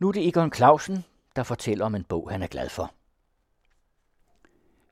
[0.00, 1.04] Nu er det Egon Clausen,
[1.36, 2.94] der fortæller om en bog, han er glad for.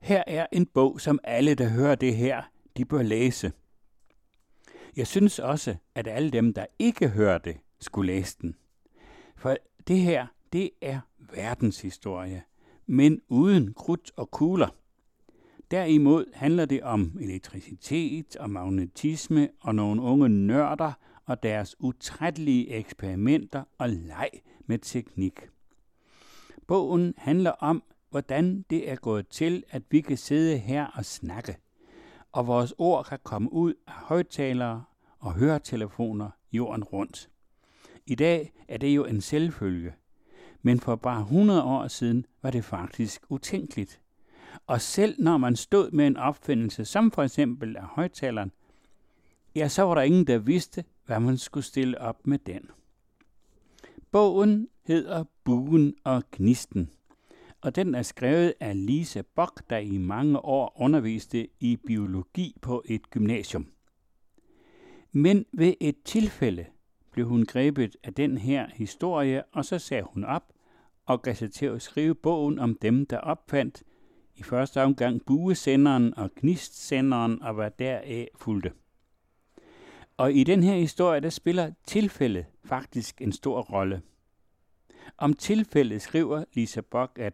[0.00, 2.42] Her er en bog, som alle, der hører det her,
[2.76, 3.52] de bør læse.
[4.96, 8.56] Jeg synes også, at alle dem, der ikke hører det, skulle læse den.
[9.36, 9.56] For
[9.88, 12.42] det her, det er verdenshistorie,
[12.86, 14.68] men uden krudt og kugler.
[15.70, 20.92] Derimod handler det om elektricitet og magnetisme og nogle unge nørder
[21.26, 24.30] og deres utrættelige eksperimenter og leg
[24.68, 25.40] med teknik.
[26.66, 31.56] Bogen handler om, hvordan det er gået til, at vi kan sidde her og snakke,
[32.32, 34.84] og vores ord kan komme ud af højtalere
[35.18, 37.30] og høretelefoner jorden rundt.
[38.06, 39.94] I dag er det jo en selvfølge,
[40.62, 44.00] men for bare 100 år siden var det faktisk utænkeligt.
[44.66, 48.52] Og selv når man stod med en opfindelse, som for eksempel af højtaleren,
[49.54, 52.70] ja, så var der ingen, der vidste, hvad man skulle stille op med den.
[54.10, 56.90] Bogen hedder Buen og Gnisten,
[57.60, 62.82] og den er skrevet af Lise Bock, der i mange år underviste i biologi på
[62.86, 63.66] et gymnasium.
[65.12, 66.66] Men ved et tilfælde
[67.12, 70.52] blev hun grebet af den her historie, og så sagde hun op
[71.06, 73.82] og gav sig til at skrive bogen om dem, der opfandt
[74.36, 78.72] i første omgang buesenderen og gnistsenderen og hvad deraf fulgte.
[80.18, 84.02] Og i den her historie, der spiller tilfældet faktisk en stor rolle.
[85.18, 87.32] Om tilfældet skriver Lisa Bock, at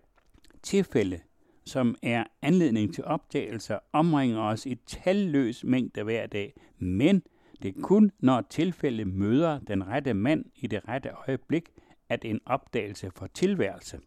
[0.62, 1.20] tilfælde,
[1.66, 7.22] som er anledning til opdagelser, omringer os i talløs mængde hver dag, men
[7.62, 11.70] det er kun, når tilfældet møder den rette mand i det rette øjeblik,
[12.08, 14.00] at en opdagelse får tilværelse.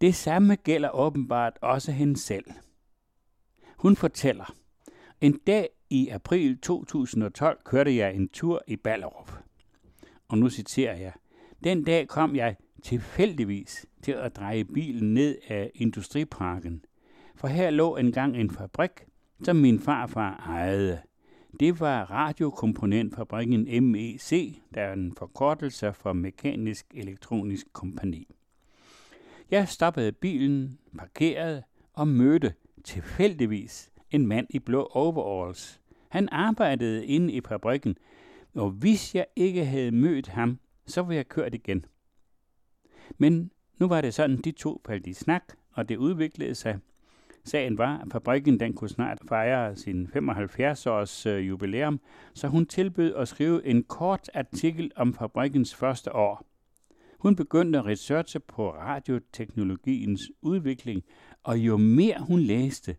[0.00, 2.44] Det samme gælder åbenbart også hende selv.
[3.76, 4.54] Hun fortæller,
[5.20, 9.32] en dag i april 2012 kørte jeg en tur i Ballerup.
[10.28, 11.12] Og nu citerer jeg.
[11.64, 16.84] Den dag kom jeg tilfældigvis til at dreje bilen ned af Industriparken.
[17.36, 18.90] For her lå engang en fabrik,
[19.44, 21.00] som min farfar ejede.
[21.60, 28.28] Det var radiokomponentfabrikken MEC, der er en forkortelse for Mekanisk Elektronisk Kompani.
[29.50, 31.62] Jeg stoppede bilen, parkerede
[31.92, 35.81] og mødte tilfældigvis en mand i blå overalls.
[36.12, 37.96] Han arbejdede inde i fabrikken,
[38.54, 41.84] og hvis jeg ikke havde mødt ham, så ville jeg kørt igen.
[43.18, 46.78] Men nu var det sådan, de to faldt i snak, og det udviklede sig.
[47.44, 52.00] Sagen var, at fabrikken den kunne snart fejre sin 75-års øh, jubilæum,
[52.34, 56.46] så hun tilbød at skrive en kort artikel om fabrikkens første år.
[57.18, 61.02] Hun begyndte at researche på radioteknologiens udvikling,
[61.42, 62.96] og jo mere hun læste,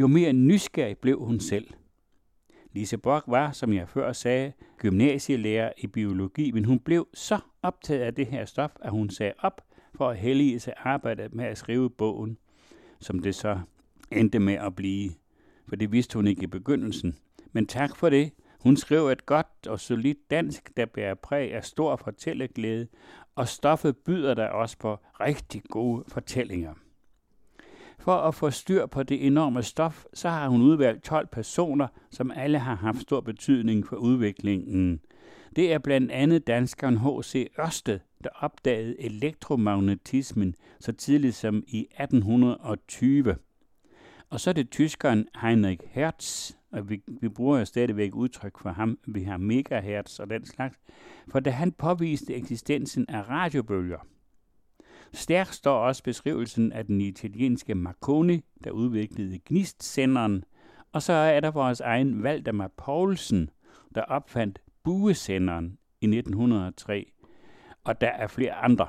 [0.00, 1.66] jo mere nysgerrig blev hun selv.
[2.74, 8.02] Lise Brock var, som jeg før sagde, gymnasielærer i biologi, men hun blev så optaget
[8.02, 9.60] af det her stof, at hun sagde op
[9.94, 12.38] for at hellige sig arbejdet med at skrive bogen,
[13.00, 13.60] som det så
[14.12, 15.10] endte med at blive.
[15.68, 17.16] For det vidste hun ikke i begyndelsen.
[17.52, 18.32] Men tak for det.
[18.60, 22.86] Hun skrev et godt og solidt dansk, der bærer præg af stor fortælleglæde,
[23.34, 26.74] og stoffet byder der også på rigtig gode fortællinger.
[28.04, 32.30] For at få styr på det enorme stof, så har hun udvalgt 12 personer, som
[32.36, 35.00] alle har haft stor betydning for udviklingen.
[35.56, 37.46] Det er blandt andet danskeren H.C.
[37.58, 43.36] Ørsted, der opdagede elektromagnetismen så tidligt som i 1820.
[44.30, 48.70] Og så er det tyskeren Heinrich Hertz, og vi, vi bruger jo stadigvæk udtryk for
[48.70, 50.78] ham, vi har megahertz og den slags,
[51.30, 53.98] for da han påviste eksistensen af radiobølger.
[55.14, 60.44] Stærkt står også beskrivelsen af den italienske Marconi, der udviklede gnistsenderen,
[60.92, 63.50] og så er der vores egen Valdemar Poulsen,
[63.94, 67.12] der opfandt buesenderen i 1903,
[67.84, 68.86] og der er flere andre.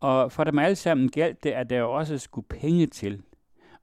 [0.00, 3.22] Og for dem alle sammen galt det, at der også skulle penge til.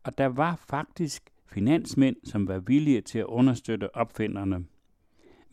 [0.03, 4.65] Og der var faktisk finansmænd, som var villige til at understøtte opfinderne.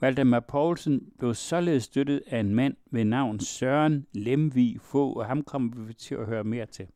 [0.00, 5.42] Valdemar Poulsen blev således støttet af en mand ved navn Søren Lemvig få, og ham
[5.42, 6.86] kommer vi til at høre mere til.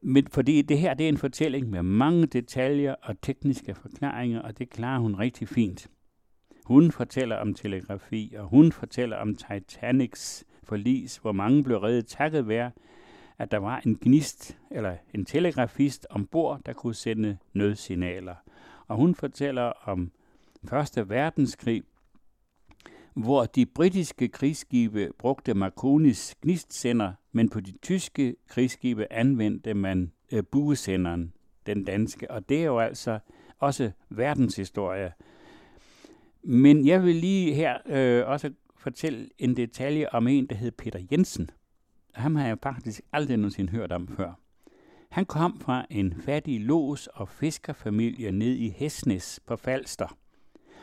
[0.00, 4.58] Men fordi det her det er en fortælling med mange detaljer og tekniske forklaringer, og
[4.58, 5.88] det klarer hun rigtig fint.
[6.64, 12.48] Hun fortæller om telegrafi, og hun fortæller om Titanics forlis, hvor mange blev reddet takket
[12.48, 12.70] være,
[13.38, 18.34] at der var en gnist eller en telegrafist ombord, der kunne sende nødsignaler.
[18.88, 20.12] Og hun fortæller om
[20.68, 21.82] Første Verdenskrig,
[23.14, 30.42] hvor de britiske krigsskibe brugte Marconis gnistsender, men på de tyske krigsskibe anvendte man øh,
[30.50, 31.32] buesenderen,
[31.66, 32.30] den danske.
[32.30, 33.18] Og det er jo altså
[33.58, 35.12] også verdenshistorie.
[36.42, 41.00] Men jeg vil lige her øh, også fortælle en detalje om en, der hed Peter
[41.12, 41.50] Jensen.
[42.14, 44.32] Ham har jeg faktisk aldrig nogensinde hørt om før.
[45.10, 50.16] Han kom fra en fattig los- og fiskerfamilie ned i Hesnes på Falster.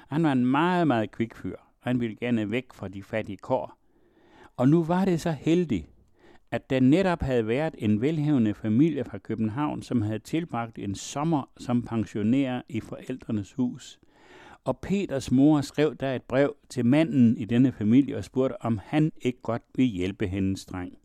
[0.09, 1.55] Han var en meget, meget kvik fyr.
[1.79, 3.77] Han ville gerne væk fra de fattige kår.
[4.57, 5.89] Og nu var det så heldigt,
[6.51, 11.49] at der netop havde været en velhævende familie fra København, som havde tilbragt en sommer
[11.57, 13.99] som pensionær i forældrenes hus.
[14.65, 18.79] Og Peters mor skrev der et brev til manden i denne familie og spurgte, om
[18.83, 20.97] han ikke godt ville hjælpe hendes dreng.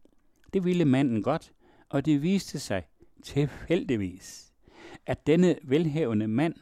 [0.52, 1.52] Det ville manden godt,
[1.88, 2.82] og det viste sig
[3.22, 4.52] tilfældigvis,
[5.06, 6.54] at denne velhævende mand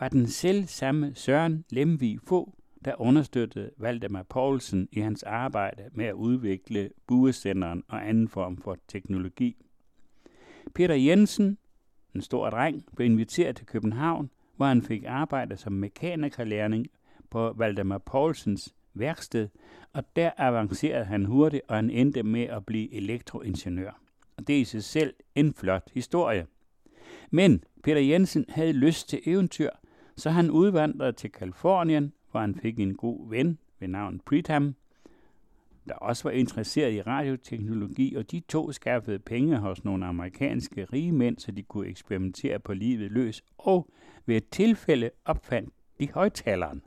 [0.00, 2.54] var den selv samme Søren Lemvig få,
[2.84, 8.76] der understøttede Valdemar Poulsen i hans arbejde med at udvikle buesenderen og anden form for
[8.88, 9.56] teknologi.
[10.74, 11.58] Peter Jensen,
[12.14, 16.86] en stor dreng, blev inviteret til København, hvor han fik arbejde som mekanikerlærling
[17.30, 19.48] på Valdemar Poulsens værksted,
[19.92, 24.00] og der avancerede han hurtigt, og han endte med at blive elektroingeniør.
[24.36, 26.46] Og det er i sig selv en flot historie.
[27.30, 29.70] Men Peter Jensen havde lyst til eventyr,
[30.20, 34.74] så han udvandrede til Kalifornien, hvor han fik en god ven ved navn Pritham,
[35.88, 41.12] der også var interesseret i radioteknologi, og de to skaffede penge hos nogle amerikanske rige
[41.12, 43.90] mænd, så de kunne eksperimentere på livet løs, og
[44.26, 46.82] ved et tilfælde opfandt de højtaleren.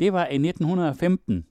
[0.00, 1.46] Det var i 1915,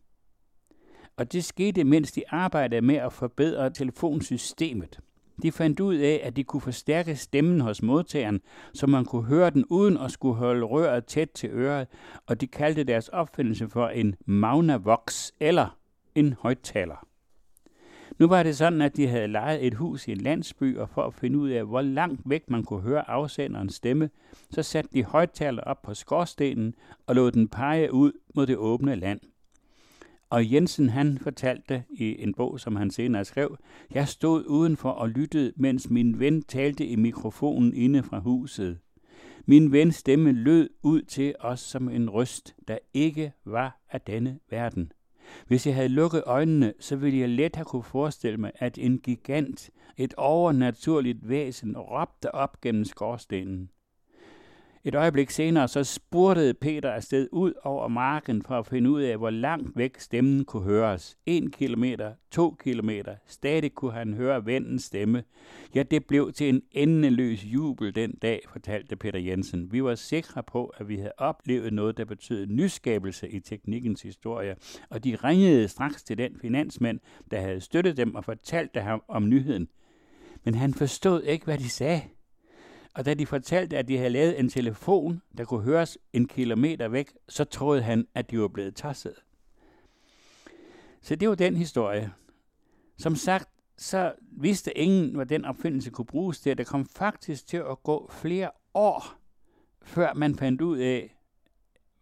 [1.17, 4.99] og det skete, mens de arbejdede med at forbedre telefonsystemet.
[5.41, 8.41] De fandt ud af, at de kunne forstærke stemmen hos modtageren,
[8.73, 11.87] så man kunne høre den uden at skulle holde røret tæt til øret,
[12.27, 15.77] og de kaldte deres opfindelse for en Magnavox eller
[16.15, 17.07] en højtaler.
[18.19, 21.03] Nu var det sådan, at de havde lejet et hus i en landsby, og for
[21.03, 24.09] at finde ud af, hvor langt væk man kunne høre afsenderens stemme,
[24.49, 26.75] så satte de højtaler op på skorstenen
[27.07, 29.19] og lod den pege ud mod det åbne land.
[30.35, 33.57] Og Jensen han fortalte i en bog, som han senere skrev,
[33.93, 38.79] jeg stod udenfor og lyttede, mens min ven talte i mikrofonen inde fra huset.
[39.45, 44.39] Min vens stemme lød ud til os som en røst, der ikke var af denne
[44.49, 44.91] verden.
[45.47, 48.99] Hvis jeg havde lukket øjnene, så ville jeg let have kunne forestille mig, at en
[48.99, 53.69] gigant, et overnaturligt væsen, råbte op gennem skorstenen.
[54.87, 59.17] Et øjeblik senere så spurtede Peter afsted ud over marken for at finde ud af,
[59.17, 61.17] hvor langt væk stemmen kunne høres.
[61.25, 63.15] En kilometer, to kilometer.
[63.27, 65.23] Stadig kunne han høre vendens stemme.
[65.75, 69.71] Ja, det blev til en endeløs jubel den dag, fortalte Peter Jensen.
[69.71, 74.55] Vi var sikre på, at vi havde oplevet noget, der betød nyskabelse i teknikkens historie,
[74.89, 76.99] og de ringede straks til den finansmand,
[77.31, 79.67] der havde støttet dem og fortalte ham om nyheden.
[80.43, 82.01] Men han forstod ikke, hvad de sagde.
[82.95, 86.87] Og da de fortalte, at de havde lavet en telefon, der kunne høres en kilometer
[86.87, 89.13] væk, så troede han, at de var blevet tosset.
[91.01, 92.13] Så det var den historie.
[92.97, 96.57] Som sagt, så vidste ingen, hvad den opfindelse kunne bruges til.
[96.57, 99.05] Det kom faktisk til at gå flere år,
[99.81, 101.15] før man fandt ud af,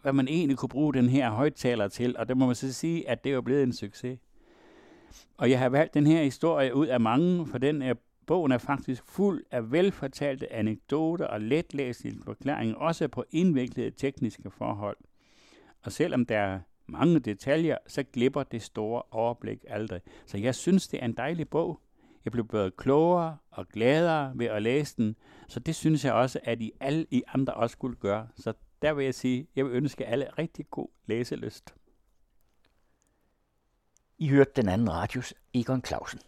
[0.02, 2.18] hvad man egentlig kunne bruge den her højtaler til.
[2.18, 4.20] Og det må man så sige, at det var blevet en succes.
[5.38, 7.94] Og jeg har valgt den her historie ud af mange, for den er
[8.28, 14.98] Bogen er faktisk fuld af velfortalte anekdoter og letlæselige forklaringer, også på indviklede tekniske forhold.
[15.82, 20.02] Og selvom der er mange detaljer, så glipper det store overblik aldrig.
[20.26, 21.80] Så jeg synes, det er en dejlig bog.
[22.26, 25.16] Jeg blev både klogere og gladere ved at læse den,
[25.48, 28.28] så det synes jeg også, at I alle I andre også skulle gøre.
[28.36, 31.76] Så der vil jeg sige, jeg vil ønske alle rigtig god læselyst.
[34.18, 36.20] I hørte den anden radios Egon Clausen.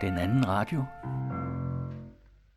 [0.00, 0.84] Den anden radio.